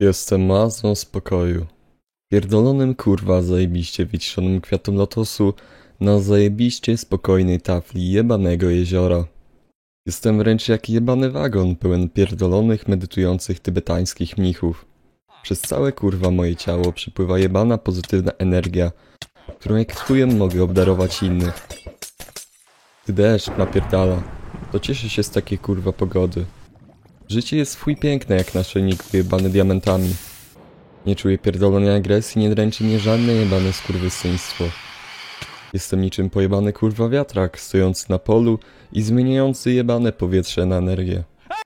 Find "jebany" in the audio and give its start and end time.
10.90-11.30